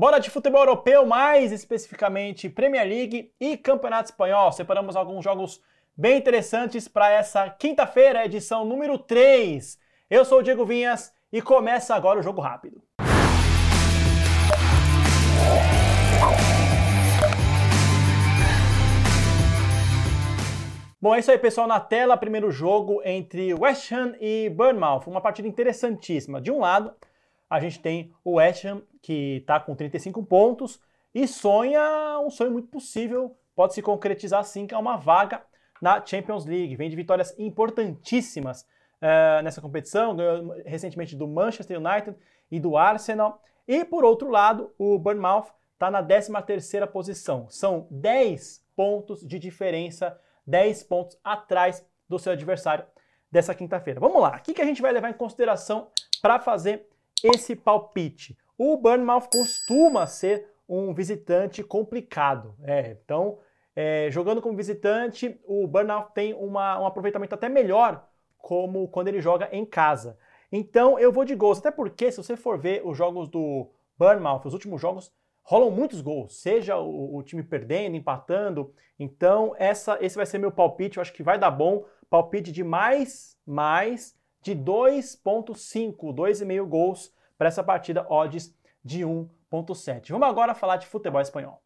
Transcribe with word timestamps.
Bora 0.00 0.18
de 0.18 0.30
futebol 0.30 0.62
europeu, 0.62 1.04
mais 1.04 1.52
especificamente 1.52 2.48
Premier 2.48 2.88
League 2.88 3.34
e 3.38 3.54
Campeonato 3.54 4.08
Espanhol. 4.10 4.50
Separamos 4.50 4.96
alguns 4.96 5.22
jogos 5.22 5.60
bem 5.94 6.16
interessantes 6.16 6.88
para 6.88 7.10
essa 7.10 7.50
quinta-feira, 7.50 8.24
edição 8.24 8.64
número 8.64 8.96
3. 8.96 9.78
Eu 10.08 10.24
sou 10.24 10.38
o 10.38 10.42
Diego 10.42 10.64
Vinhas 10.64 11.12
e 11.30 11.42
começa 11.42 11.94
agora 11.94 12.18
o 12.18 12.22
jogo 12.22 12.40
rápido. 12.40 12.82
Bom, 20.98 21.14
é 21.14 21.18
isso 21.18 21.30
aí, 21.30 21.36
pessoal. 21.36 21.66
Na 21.66 21.78
tela, 21.78 22.16
primeiro 22.16 22.50
jogo 22.50 23.02
entre 23.04 23.52
West 23.52 23.92
Ham 23.92 24.14
e 24.18 24.48
Bournemouth. 24.48 25.02
Uma 25.06 25.20
partida 25.20 25.46
interessantíssima. 25.46 26.40
De 26.40 26.50
um 26.50 26.60
lado, 26.60 26.90
a 27.50 27.58
gente 27.58 27.80
tem 27.80 28.14
o 28.24 28.34
West 28.34 28.64
Ham, 28.64 28.80
que 29.02 29.38
está 29.38 29.58
com 29.58 29.74
35 29.74 30.24
pontos 30.24 30.80
e 31.12 31.26
sonha 31.26 32.18
um 32.24 32.30
sonho 32.30 32.52
muito 32.52 32.68
possível, 32.68 33.36
pode 33.56 33.74
se 33.74 33.82
concretizar 33.82 34.44
sim, 34.44 34.68
que 34.68 34.74
é 34.74 34.78
uma 34.78 34.96
vaga 34.96 35.42
na 35.82 36.04
Champions 36.04 36.46
League. 36.46 36.76
Vem 36.76 36.88
de 36.88 36.94
vitórias 36.94 37.36
importantíssimas 37.38 38.62
uh, 38.62 39.42
nessa 39.42 39.60
competição, 39.60 40.14
ganhou 40.14 40.54
recentemente 40.64 41.16
do 41.16 41.26
Manchester 41.26 41.78
United 41.78 42.16
e 42.50 42.60
do 42.60 42.76
Arsenal. 42.76 43.42
E 43.66 43.84
por 43.84 44.04
outro 44.04 44.30
lado, 44.30 44.72
o 44.78 44.96
Bournemouth 44.98 45.46
está 45.72 45.90
na 45.90 46.02
13ª 46.02 46.86
posição. 46.86 47.48
São 47.50 47.88
10 47.90 48.64
pontos 48.76 49.26
de 49.26 49.38
diferença, 49.38 50.18
10 50.46 50.84
pontos 50.84 51.18
atrás 51.24 51.84
do 52.08 52.18
seu 52.18 52.32
adversário 52.32 52.84
dessa 53.30 53.54
quinta-feira. 53.54 53.98
Vamos 53.98 54.20
lá, 54.20 54.36
o 54.36 54.42
que, 54.42 54.54
que 54.54 54.62
a 54.62 54.64
gente 54.64 54.82
vai 54.82 54.92
levar 54.92 55.10
em 55.10 55.14
consideração 55.14 55.88
para 56.20 56.38
fazer 56.38 56.89
esse 57.24 57.56
palpite. 57.56 58.36
O 58.56 58.76
Bournemouth 58.76 59.28
costuma 59.32 60.06
ser 60.06 60.46
um 60.68 60.94
visitante 60.94 61.62
complicado. 61.62 62.54
É, 62.62 62.96
então, 63.02 63.38
é, 63.74 64.08
jogando 64.10 64.42
como 64.42 64.56
visitante, 64.56 65.40
o 65.44 65.66
Bournemouth 65.66 66.10
tem 66.14 66.34
uma, 66.34 66.80
um 66.80 66.86
aproveitamento 66.86 67.34
até 67.34 67.48
melhor 67.48 68.06
como 68.38 68.88
quando 68.88 69.08
ele 69.08 69.20
joga 69.20 69.48
em 69.52 69.64
casa. 69.64 70.18
Então, 70.52 70.98
eu 70.98 71.12
vou 71.12 71.24
de 71.24 71.34
gols, 71.34 71.58
até 71.58 71.70
porque 71.70 72.10
se 72.10 72.18
você 72.18 72.36
for 72.36 72.58
ver 72.58 72.82
os 72.84 72.96
jogos 72.96 73.28
do 73.28 73.70
Bournemouth, 73.98 74.42
os 74.44 74.52
últimos 74.52 74.80
jogos, 74.80 75.12
rolam 75.42 75.70
muitos 75.70 76.00
gols, 76.00 76.40
seja 76.40 76.76
o, 76.78 77.16
o, 77.16 77.22
time 77.22 77.42
perdendo, 77.42 77.96
empatando. 77.96 78.72
Então, 78.98 79.54
essa, 79.58 79.98
esse 80.00 80.16
vai 80.16 80.26
ser 80.26 80.38
meu 80.38 80.50
palpite, 80.50 80.96
eu 80.96 81.00
acho 81.00 81.12
que 81.12 81.22
vai 81.22 81.38
dar 81.38 81.50
bom. 81.50 81.84
Palpite 82.08 82.50
de 82.50 82.64
mais, 82.64 83.36
mais 83.46 84.16
de 84.42 84.54
2.5, 84.54 85.96
2,5 86.14 86.64
gols 86.64 87.12
para 87.40 87.48
essa 87.48 87.64
partida, 87.64 88.04
odds 88.06 88.54
de 88.84 89.00
1.7. 89.00 90.10
Vamos 90.10 90.28
agora 90.28 90.54
falar 90.54 90.76
de 90.76 90.86
futebol 90.86 91.22
espanhol. 91.22 91.62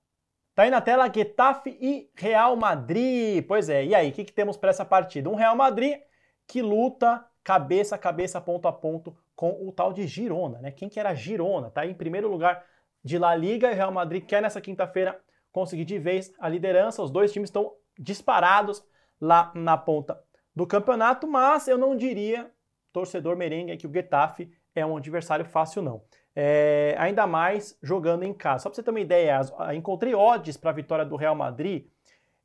Tá 0.55 0.62
aí 0.62 0.70
na 0.70 0.81
tela 0.81 1.12
Getafe 1.12 1.77
e 1.81 2.08
Real 2.14 2.55
Madrid. 2.55 3.44
Pois 3.44 3.69
é, 3.69 3.84
e 3.84 3.92
aí, 3.92 4.11
o 4.11 4.12
que, 4.12 4.25
que 4.25 4.33
temos 4.33 4.56
para 4.56 4.70
essa 4.70 4.84
partida? 4.84 5.28
Um 5.28 5.34
Real 5.34 5.56
Madrid 5.56 5.98
que 6.47 6.62
luta 6.62 7.27
cabeça 7.42 7.97
a 7.97 7.98
cabeça, 7.98 8.41
ponto 8.41 8.69
a 8.69 8.72
ponto 8.72 9.16
com 9.34 9.66
o 9.66 9.72
tal 9.72 9.92
de 9.92 10.06
Girona, 10.06 10.61
né? 10.61 10.70
Quem 10.70 10.89
que 10.89 11.00
era 11.00 11.12
Girona? 11.12 11.69
Tá 11.70 11.81
aí 11.81 11.91
em 11.91 11.94
primeiro 11.94 12.31
lugar 12.31 12.64
de 13.03 13.19
La 13.19 13.34
Liga 13.34 13.69
e 13.69 13.75
Real 13.75 13.91
Madrid 13.91 14.25
quer 14.25 14.42
nessa 14.42 14.61
quinta-feira 14.61 15.20
conseguir 15.50 15.84
de 15.84 15.98
vez 15.98 16.33
a 16.38 16.48
liderança. 16.48 17.03
Os 17.03 17.11
dois 17.11 17.33
times 17.33 17.48
estão 17.48 17.75
disparados 17.98 18.86
lá 19.20 19.50
na 19.56 19.77
ponta 19.77 20.22
do 20.55 20.69
campeonato, 20.69 21.27
mas 21.27 21.66
eu 21.66 21.77
não 21.77 21.97
diria 21.97 22.48
torcedor 22.92 23.36
merengue 23.36 23.77
que 23.77 23.88
o 23.88 23.92
Getafe 23.92 24.55
é 24.75 24.84
um 24.84 24.97
adversário 24.97 25.44
fácil, 25.44 25.83
não. 25.83 26.03
É, 26.34 26.94
ainda 26.98 27.27
mais 27.27 27.78
jogando 27.83 28.25
em 28.25 28.33
casa. 28.33 28.64
Só 28.64 28.69
para 28.69 28.77
você 28.77 28.83
ter 28.83 28.91
uma 28.91 29.00
ideia, 29.00 29.41
encontrei 29.75 30.14
odds 30.14 30.56
para 30.56 30.70
a 30.70 30.75
vitória 30.75 31.05
do 31.05 31.16
Real 31.16 31.34
Madrid 31.34 31.86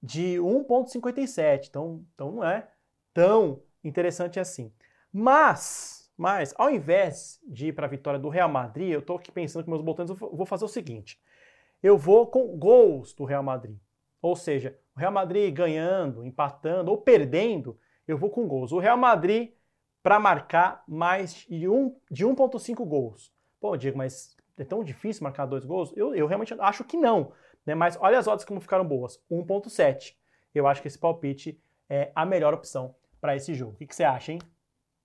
de 0.02 0.38
1,57. 0.38 1.68
Então, 1.70 2.06
então 2.14 2.32
não 2.32 2.44
é 2.44 2.68
tão 3.14 3.62
interessante 3.84 4.40
assim. 4.40 4.72
Mas, 5.12 6.12
mas 6.18 6.54
ao 6.58 6.70
invés 6.70 7.40
de 7.48 7.68
ir 7.68 7.74
para 7.74 7.88
a 7.88 7.90
vitória 7.90 8.20
do 8.20 8.30
Real 8.30 8.50
Madrid, 8.50 8.92
eu 8.92 9.00
estou 9.00 9.18
aqui 9.18 9.32
pensando 9.32 9.66
com 9.66 9.72
meus 9.72 9.84
botões, 9.84 10.10
eu 10.10 10.16
vou 10.16 10.46
fazer 10.46 10.66
o 10.66 10.70
seguinte. 10.70 11.20
Eu 11.82 11.98
vou 11.98 12.28
com 12.28 12.58
gols 12.58 13.14
do 13.14 13.26
Real 13.26 13.44
Madrid. 13.44 13.78
Ou 14.22 14.36
seja, 14.36 14.78
o 14.96 15.00
Real 15.00 15.12
Madrid 15.12 15.54
ganhando, 15.54 16.26
empatando 16.26 16.92
ou 16.92 16.98
perdendo, 16.98 17.78
eu 18.08 18.18
vou 18.18 18.30
com 18.30 18.48
gols. 18.48 18.72
O 18.72 18.80
Real 18.80 18.98
Madrid 18.98 19.54
para 20.02 20.20
marcar 20.20 20.84
mais 20.88 21.46
de 21.50 21.68
1,5 21.68 22.86
gols. 22.86 23.34
Pô, 23.60 23.76
Diego, 23.76 23.98
mas 23.98 24.36
é 24.58 24.64
tão 24.64 24.84
difícil 24.84 25.24
marcar 25.24 25.46
dois 25.46 25.66
gols? 25.66 25.92
Eu, 25.96 26.16
eu 26.16 26.28
realmente 26.28 26.54
acho 26.60 26.84
que 26.84 26.98
não. 26.98 27.32
Né? 27.66 27.76
Mas 27.76 27.98
olha 28.00 28.18
as 28.18 28.28
odds 28.28 28.46
como 28.46 28.62
ficaram 28.62 28.86
boas. 28.86 29.22
1,7. 29.32 30.16
Eu 30.54 30.68
acho 30.68 30.82
que 30.82 30.88
esse 30.88 30.98
palpite 30.98 31.62
é 31.90 32.12
a 32.16 32.26
melhor 32.26 32.54
opção 32.54 32.96
para 33.20 33.36
esse 33.36 33.54
jogo. 33.54 33.74
O 33.74 33.76
que, 33.76 33.86
que 33.86 33.96
você 33.96 34.04
acha, 34.04 34.32
hein? 34.32 34.40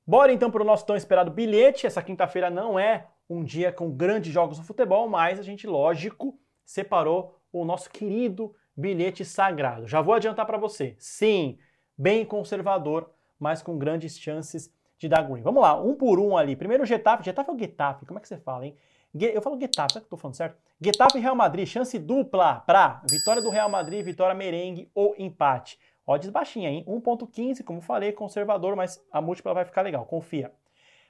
Bora 0.07 0.33
então 0.33 0.51
para 0.51 0.63
o 0.63 0.67
nosso 0.67 0.87
tão 0.87 0.97
esperado 0.97 1.31
bilhete. 1.31 1.87
Essa 1.87 2.03
quinta-feira 2.03 2.51
não 2.51 2.79
é 2.79 3.09
um 3.29 3.43
dia 3.43 3.73
com 3.73 3.91
grandes 3.91 4.33
jogos 4.33 4.59
no 4.59 4.65
futebol, 4.65 5.09
mas 5.09 5.39
a 5.39 5.43
gente, 5.43 5.67
lógico, 5.67 6.39
separou 6.65 7.41
o 7.53 7.65
nosso 7.65 7.91
querido 7.91 8.55
bilhete 8.77 9.25
sagrado. 9.25 9.87
Já 9.87 10.01
vou 10.03 10.15
adiantar 10.15 10.47
para 10.47 10.59
você. 10.59 10.95
Sim, 10.99 11.59
bem 11.97 12.25
conservador, 12.25 13.11
mas 13.39 13.63
com 13.63 13.79
grandes 13.79 14.19
chances 14.19 14.73
de 15.05 15.09
dar 15.09 15.23
green. 15.23 15.43
Vamos 15.43 15.63
lá, 15.63 15.81
um 15.81 15.95
por 15.95 16.19
um 16.19 16.37
ali. 16.37 16.57
Primeiro 16.57 16.83
o 16.83 16.87
Getafe. 16.87 17.25
Getafe 17.25 17.51
ou 17.51 17.59
Getafe? 17.59 18.07
Como 18.07 18.19
é 18.19 18.23
que 18.23 18.29
você 18.29 18.39
fala, 18.39 18.67
hein? 18.67 18.77
Eu 19.15 19.41
falo 19.41 19.61
Getafe, 19.61 19.93
será 19.93 20.01
que 20.01 20.07
eu 20.07 20.11
tô 20.11 20.17
falando 20.17 20.35
certo? 20.35 20.57
Getafe 20.81 21.19
e 21.19 21.21
Real 21.21 21.37
Madrid, 21.37 21.67
chance 21.67 21.97
dupla 21.99 22.57
para 22.67 23.01
vitória 23.09 23.41
do 23.41 23.49
Real 23.49 23.69
Madrid, 23.69 24.05
vitória 24.05 24.35
merengue 24.35 24.91
ou 24.95 25.15
empate. 25.17 25.79
Odds 26.07 26.31
baixinha, 26.31 26.69
hein? 26.69 26.85
1.15, 26.89 27.63
como 27.63 27.81
falei, 27.81 28.13
conservador, 28.13 28.75
mas 28.75 29.01
a 29.13 29.21
múltipla 29.21 29.55
vai 29.55 29.65
ficar 29.65 29.83
legal, 29.83 30.05
confia. 30.05 30.53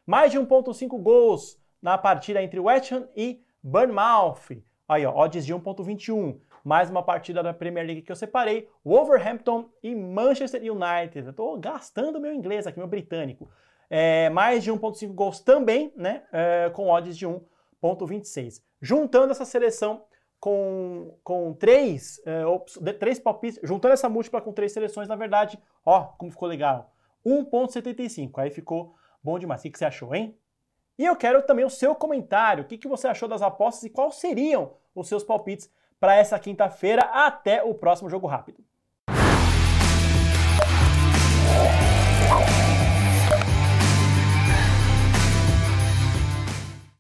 Mais 0.07 0.31
de 0.31 0.39
1.5 0.39 1.01
gols 1.01 1.59
na 1.81 1.97
partida 1.97 2.43
entre 2.43 2.61
West 2.61 2.93
Ham 2.93 3.09
e 3.17 3.43
Bournemouth. 3.63 4.63
Aí, 4.87 5.07
ó, 5.07 5.17
odds 5.17 5.47
de 5.47 5.55
1.21 5.55 6.39
mais 6.65 6.89
uma 6.89 7.03
partida 7.03 7.43
da 7.43 7.53
Premier 7.53 7.85
League 7.85 8.03
que 8.03 8.11
eu 8.11 8.17
separei, 8.17 8.71
Wolverhampton 8.83 9.69
e 9.83 9.95
Manchester 9.95 10.63
United. 10.63 11.27
Eu 11.27 11.33
tô 11.35 11.59
gastando 11.59 12.19
meu 12.19 12.33
inglês 12.33 12.67
aqui, 12.67 12.79
meu 12.79 12.89
britânico. 12.89 13.51
É, 13.91 14.31
mais 14.31 14.65
de 14.65 14.73
1.5 14.73 15.13
gols 15.13 15.41
também, 15.41 15.93
né, 15.97 16.23
é, 16.33 16.71
com 16.71 16.89
odds 16.89 17.17
de 17.17 17.27
1.26. 17.27 18.63
Juntando 18.81 19.33
essa 19.33 19.45
seleção 19.45 20.05
com, 20.41 21.17
com 21.23 21.55
três, 21.55 22.21
é, 22.27 22.93
três 22.93 23.19
palpites, 23.19 23.61
juntando 23.63 23.95
essa 23.95 24.09
múltipla 24.09 24.41
com 24.41 24.53
três 24.53 24.73
seleções, 24.73 25.09
na 25.09 25.17
verdade, 25.17 25.59
ó, 25.85 26.05
como 26.19 26.31
ficou 26.31 26.49
legal. 26.49 26.93
1.75, 27.25 28.39
aí 28.39 28.51
ficou 28.51 28.95
bom 29.23 29.39
demais. 29.39 29.61
O 29.61 29.63
que, 29.63 29.71
que 29.71 29.79
você 29.79 29.87
achou, 29.87 30.15
hein? 30.15 30.39
E 30.99 31.05
eu 31.05 31.17
quero 31.17 31.43
também 31.43 31.65
o 31.65 31.71
seu 31.71 31.95
comentário. 31.95 32.65
O 32.65 32.67
que, 32.67 32.79
que 32.79 32.87
você 32.87 33.09
achou 33.09 33.29
das 33.29 33.43
apostas 33.43 33.85
e 33.85 33.91
quais 33.91 34.17
seriam 34.17 34.75
os 34.95 35.09
seus 35.09 35.25
palpites 35.25 35.71
para 35.99 36.15
essa 36.15 36.39
quinta-feira. 36.39 37.03
Até 37.03 37.63
o 37.63 37.75
próximo 37.75 38.11
jogo 38.11 38.27
rápido. 38.27 38.63